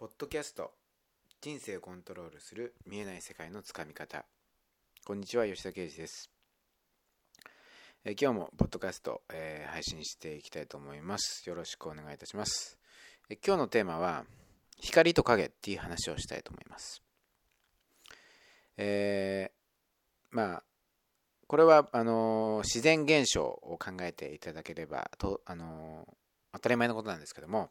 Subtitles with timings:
[0.00, 0.70] ポッドキャスト
[1.42, 4.24] 人生をコントロールする見えない世界のつかみ方。
[5.04, 6.30] こんにちは吉田啓二です。
[8.06, 11.46] え今日もポッドキャスト、えー、配信していきたいと思います。
[11.46, 12.78] よろしくお願いいたします。
[13.28, 14.24] え今日のテーマは
[14.78, 17.02] 光と影っていう話をしたいと思います。
[18.78, 20.62] えー、まあ
[21.46, 26.14] これはあのー、自然現象を考えていただければと、あのー、
[26.54, 27.70] 当たり前のことなんですけども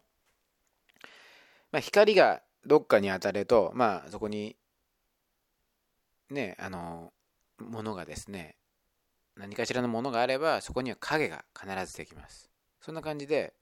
[1.71, 4.55] まあ、光がどっかに当たると、まあ、そこに、
[6.29, 7.13] ね、あの、
[7.59, 8.55] ものがですね、
[9.35, 12.49] 何かしらのものがあれば、そこには影が必ずできます。
[12.81, 13.53] そんな感じで、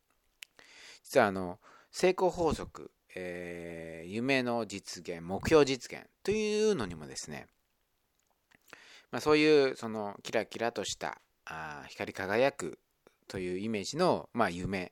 [1.04, 1.60] 実はあの、
[1.92, 7.48] 成功法則、えー、夢の実現、目標実現というのにもですね、
[9.12, 12.80] まあ、そういうそのキラキラとしたあ光り輝く
[13.28, 14.92] というイメージの、まあ、夢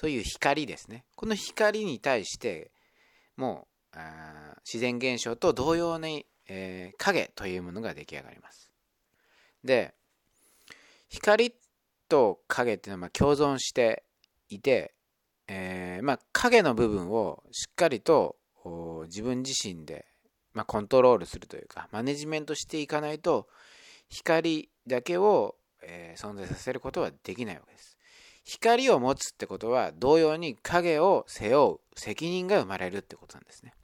[0.00, 1.04] という光ですね。
[1.14, 2.70] この光に対して、
[3.36, 3.98] もう
[4.64, 8.72] 自然現象と同様に、えー、影というものが出来上がります。
[9.62, 9.92] で、
[11.10, 11.54] 光
[12.08, 14.04] と影っていうのはま共存して
[14.48, 14.94] いて、
[15.48, 18.36] えー、まあ、影の部分をしっかりと
[19.04, 20.06] 自分自身で、
[20.54, 23.48] まあ、コントロールするというかマネジメントしていかないと
[24.08, 27.89] 光だけを、えー、存在させることはできないわけです。
[28.50, 33.74] 光を持つってことは同様に影を背負う責任が生まれるってことなんですね。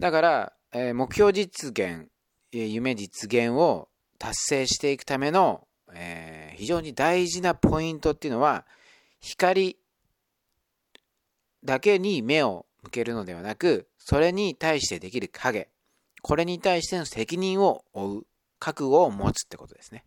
[0.00, 2.08] だから、えー、目標実現
[2.50, 3.88] 夢実現を
[4.18, 8.66] 達成していくための、えー、非常に大事なポイントっていうのは
[9.20, 9.78] 光
[11.62, 15.68] だけに目を向けるのではなくそれに対してできる影
[16.20, 18.22] これに対しての責任を負う
[18.58, 20.04] 覚悟を持つってことですね。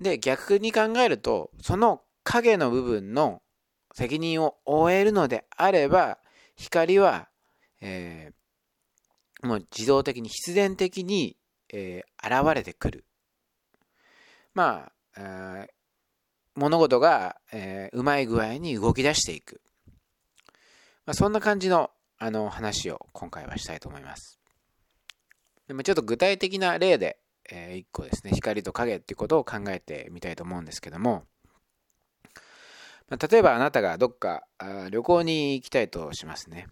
[0.00, 3.42] で、逆に考えると、その影の部分の
[3.94, 6.18] 責任を負えるのであれば、
[6.56, 7.28] 光は、
[7.80, 11.36] えー、もう自動的に必然的に、
[11.72, 13.04] えー、現れてくる。
[14.54, 15.66] まあ、
[16.54, 19.60] 物事が、えー、うまい具合に動き出していく。
[21.04, 24.40] まあ、そんな感じのあの話を今回はしたいと思います。
[25.68, 27.18] でもちょっと具体的な例で
[27.50, 31.24] えー、1個ですね、光と影っていうことを考えてみたいと思うんですけども、
[33.08, 36.66] まあ、例えばあなたがどっかあ旅行に行きたいとしますね。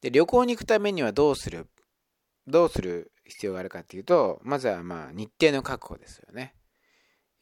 [0.00, 1.68] で、旅行に行くためにはどうする、
[2.46, 6.54] どうする必要があるかっていうと、まずはまあ日程の確保ですよね。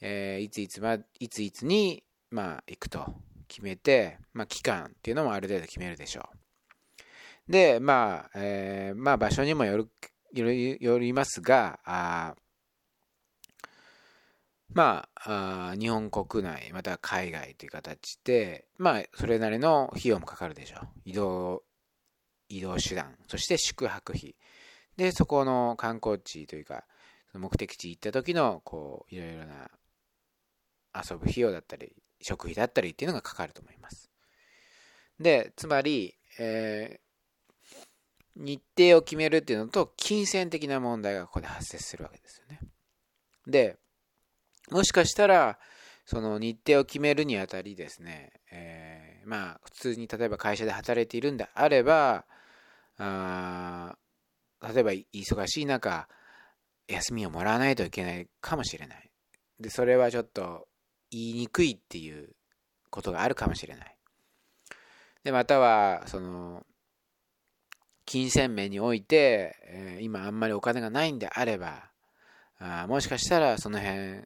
[0.01, 3.15] えー、いついつま、いついつに、まあ、行くと
[3.49, 6.29] 決めて、まあ、期間っていうのもある程度決めるでしょ
[7.49, 7.53] う。
[7.53, 9.89] で、まあ、えー、まあ、場所にもよる
[10.33, 12.35] よりますが、あ
[14.73, 20.89] まあ日本国内、または海外という形で、まあ、それなりの費用もかかるでしょう。
[21.05, 21.63] 移動、
[22.49, 24.37] 移動手段、そして宿泊費。
[24.97, 26.85] で、そこの観光地というか、
[27.35, 29.71] 目的地行った時の、こう、いろいろな
[30.95, 34.11] 遊ぶ費用だったり、食費だったりっていうのがかかると思います。
[35.21, 37.01] で、つまり、え
[38.37, 42.61] 日程を決めるっていうのと、金銭的な問題がここで発生するわけですよね。
[43.47, 43.79] で、
[44.71, 45.59] もしかしたら、
[46.05, 52.27] その日程を決めるにあたりですね、えー、まあ、普通に例えば会社で働いているんであれば、
[52.99, 53.97] あ
[54.63, 56.09] 例えば忙しい中、
[56.89, 59.11] 休みをもらわないといけないかもしれない。
[59.59, 60.69] で、それはちょっと
[61.11, 62.37] 言いにくいっていう
[62.91, 63.97] ことがあるかもしれない。
[65.25, 66.65] で、または、その、
[68.07, 71.91] 金銭面において、えー、今あんまりお金がないんであれば、
[72.59, 74.23] あもしかしたらその辺、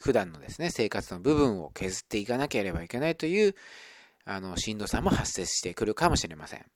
[0.00, 3.54] 普段のですね、生活の部分を削っていかなければいけないという、
[4.24, 6.66] あの、しんどさも発生してくるかもしれません。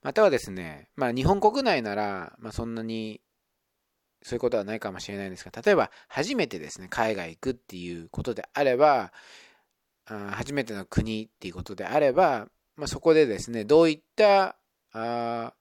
[0.00, 3.20] またはですね、まあ日本国内なら、まあそんなに
[4.22, 9.12] そういうことはないかもしれないんですが、例えば初めてですね、海外行くっていうことであれば、
[10.06, 12.48] あ初めての国っていうことであれば、
[12.82, 14.56] まあ、そこでですね、どういった
[14.92, 15.54] あ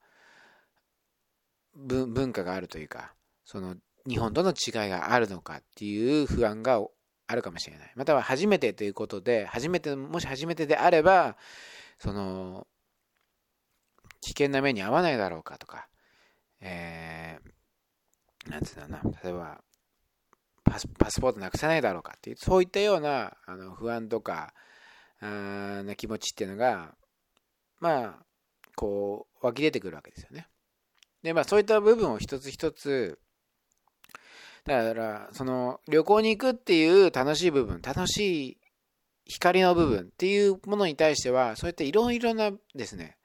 [1.75, 3.13] 文化があるというか、
[3.45, 3.75] その
[4.09, 6.81] 日本との違いがあるのかっていう不安が
[7.27, 7.93] あるかもしれない。
[7.95, 11.37] または初めてということで、初めて、もし初めてであれば、
[11.99, 12.65] その、
[14.21, 15.89] 危険な目に遭わないだろうかとか、
[16.59, 19.61] えー、なんつうんだな、例えば
[20.63, 24.55] パス、パスポートなくさないだろうかっていう、そういったようなあの不安とか、
[25.19, 26.95] あな気持ちっていうのが、
[27.81, 28.25] まあ、
[28.75, 30.47] こう、湧き出てくるわけですよね。
[31.23, 33.19] で、まあ、そういった部分を一つ一つ、
[34.63, 38.57] だから、その、旅行に行くっていう楽しい部分、楽しい
[39.25, 43.17] 光の部分っていうものに対しては、そうやっていろいろなですね、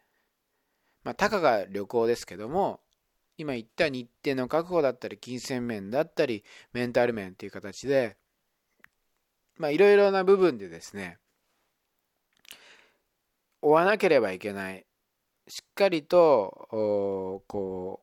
[1.05, 2.81] まあ、たかが旅行ですけども、
[3.37, 8.17] 今言った日程の確保だったり、金銭面だったり、メンタル面っていう形で、
[9.59, 11.19] まあ、いろいろな部分でですね、
[13.63, 14.87] 追わなければいけない。
[15.49, 16.69] しっかりと、
[17.49, 18.03] こ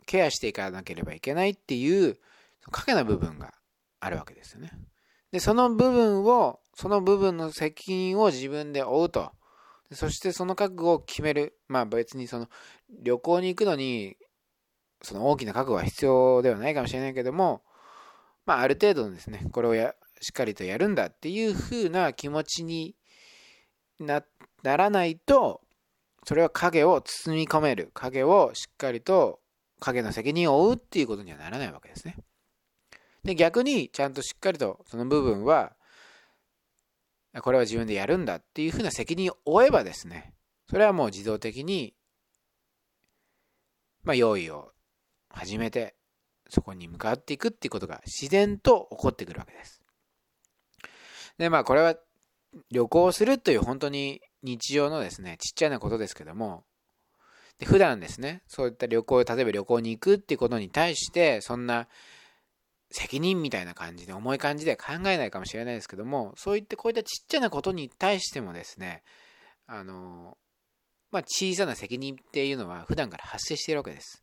[0.00, 2.18] う、ケアしていかなければいけないっていう、
[2.70, 3.54] 影の部分が
[4.00, 4.70] あるわけですよね。
[5.32, 9.32] で、その部分を、その部分の責任を自分で負うと。
[9.92, 11.58] そしてその覚悟を決める。
[11.68, 12.48] まあ別にその
[13.02, 14.16] 旅行に行くのに、
[15.02, 17.62] その大きな覚悟は必要ではないかもしれないけども、
[18.46, 22.94] まあある程度のですね、これをやしっかりとやるんだっていう風な気持ちに
[24.02, 24.22] な
[24.62, 25.60] ならないと、
[26.24, 27.90] それは影を包み込める。
[27.94, 29.40] 影をしっかりと
[29.80, 32.16] 影の責任を負うっていうことにはならないわけですね。
[33.24, 35.74] で、逆にちゃんとしっかりとその部分は、
[37.40, 40.34] これは自分でやるんだっていうふうな責任を負えばですね、
[40.68, 41.94] それはもう自動的に、
[44.04, 44.72] まあ、用意を
[45.30, 45.94] 始めて、
[46.48, 49.82] そこに向かっていくっていうことが自然と起こってくるわけです。
[51.38, 51.96] で、まあ、これは
[52.70, 56.64] 旅行するという本当に日常のですね、ちっちゃなことですけども、
[57.58, 61.88] で普段ですね、そういった旅行、例えば旅行に行くっていうことに対して、そんな
[62.90, 69.02] 責任みたいな感じで、重い感じでは考えないかもしれないですけども、そういったこういったちっちゃなことに対してもですね、
[69.66, 70.36] あの、
[71.10, 74.22] まあ、小さな責任っていうのは普段から発生しているわけです。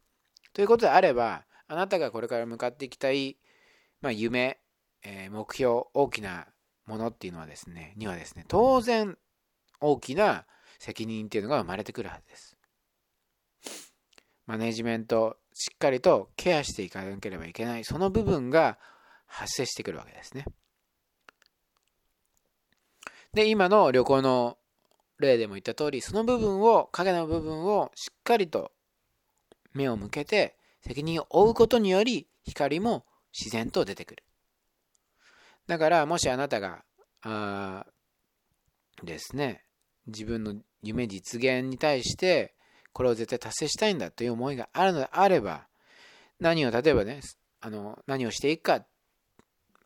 [0.54, 3.38] ということであれば、あなたがこれから向かっていきたい、
[4.02, 4.60] まあ、夢、
[5.04, 6.48] えー、目標、大きな
[6.90, 9.18] ものっていうのはですね、にはですね、当然
[9.80, 10.46] 大きな
[10.80, 12.58] 責任っていうのが生まれてくるはずです。
[14.48, 18.80] マネジメント、しっかりとケアしていかなければいけない、その部分が
[19.28, 20.46] 発生してくるわけですね。
[23.34, 24.58] で、今の旅行の
[25.20, 28.72] 例でも言った通り、その部分を、影の部分をしっかりと
[29.74, 33.06] 目を向けて責任を負うことにより、光も
[33.38, 34.24] 自然と出てくる。
[35.70, 36.84] だから、もしあなたが、
[37.22, 37.86] あ
[39.04, 39.64] ですね、
[40.08, 42.56] 自分の夢実現に対して、
[42.92, 45.68] これを絶対達成したいんだという思いがあるのであれば、
[46.40, 47.22] 何を例えばね、
[47.62, 48.88] あの、何をしていくかっ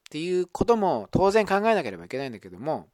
[0.09, 2.87] ていうことも当然考えなければいけないんだけども、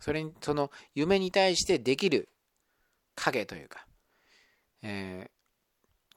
[0.00, 2.28] それに、その夢に対してできる
[3.14, 3.86] 影というか、
[4.82, 5.30] え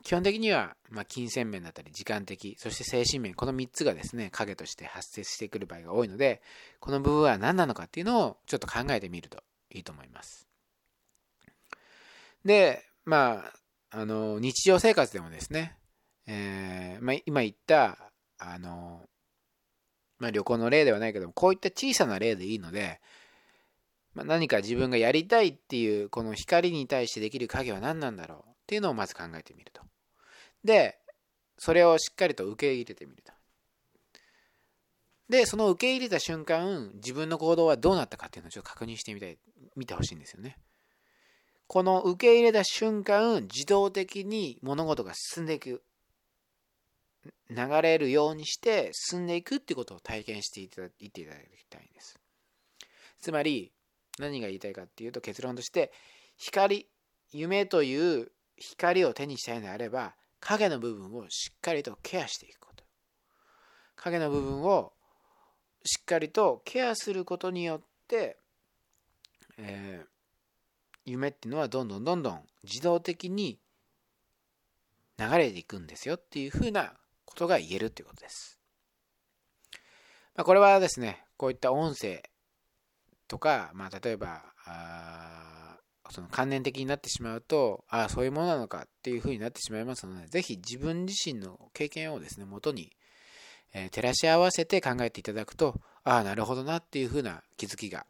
[0.07, 6.41] 基本的には、ま金銭面だったり、時間的、そして精神面、この3つがですね、影として発生してくる場合が多いので、
[6.79, 10.47] この部分は何なのかっていうのをちょっと考えてみるといいと思います。
[12.45, 13.43] で、ま
[13.91, 15.75] あ、あの、日常生活でもですね、
[16.25, 17.97] えー、まあ、今言った、
[18.37, 19.01] あの、
[20.19, 23.01] まあ、旅行の例ではないけども、こういった小さな例でいいので、
[24.13, 29.86] ま、何か自分がやりたいっていう、この光に対してできる影は何なんだろうっていうのをまず考えてみると。
[30.67, 30.99] で、
[31.57, 33.31] それをしっかりと受け入れてみると。
[35.29, 39.37] で、その受け入れた瞬間、自分の行動はどうなったかっていうのをちょっと確認してみたい、
[39.75, 40.57] 見てほしいんですよね。
[41.67, 45.81] この受け入れた瞬間、自動的に物事が進んでいく。
[47.49, 52.19] 流れるようにして進んでいくってことを体験していただいていただきたいんです。
[53.19, 53.71] つまり、
[54.19, 55.91] 何が言いたいかっていうと結論として、
[56.37, 56.87] 光、
[57.31, 62.83] 夢という光を手にしたいのであれば、影の部分をしっかりとケアしていくこと。
[63.95, 64.93] 影の部分を
[65.83, 68.37] しっかりとケアすることによって、
[69.57, 70.07] えー、
[71.05, 73.59] 夢っていうのはどんどんどんどん自動的に
[75.17, 76.93] 流れていくんですよっていうふうな
[77.25, 78.59] ことが言えるっていうことです。
[80.35, 82.21] まあ、これはですね、こういった音声
[83.27, 84.43] とか、まあ、例えば、
[86.11, 92.91] その関連的になってしまうと、ああ、そういうものなのかっていうふうになってしまいますので、ぜひ自分自身の経験をですね、もとに、
[93.73, 98.05] えー、照らし合わせて考えていただくと、ああ、なるほどなっていうふうな気づきが、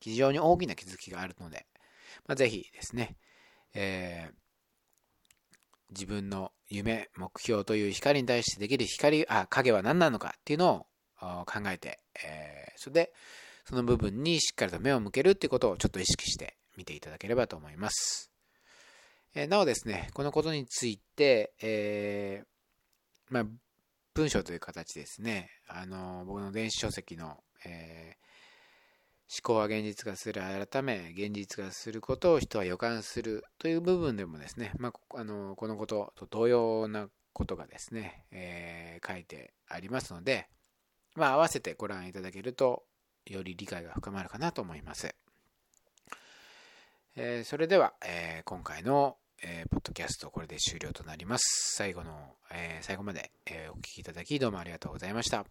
[0.00, 1.66] 非常に大きな気づきがあるので、
[2.26, 3.16] まあ、ぜひですね、
[3.74, 4.34] えー、
[5.90, 10.86] 自分の夢、目標という光に対してできる光、あ、影は何なのかっていうの
[11.20, 13.12] を考えて、えー、それで、
[13.64, 18.30] その部分にしっかりと目を向けるっていうことをちょっと意識して見ていただければと思います。
[19.34, 22.46] え、なおですね、このことについて、えー、
[23.30, 23.44] まあ、
[24.14, 28.16] 文章という形ですね、あの、僕の電子書籍の、え
[29.34, 40.48] 思考は現実化する改め現実化することを人は予感するという部分でもですね、まあ、あのこのことと同様なことがですね、えー、書いてありますので、
[41.16, 42.84] まあ、合わせてご覧いただけると
[43.26, 45.14] より理解が深まるかなと思います。
[47.16, 51.74] えー、それでは、えー、今回の、えー、ポッドキャストこれで終了となります。
[51.76, 55.44] 最後の、え最後まで、えお聴きいただきどうもありがとうございました。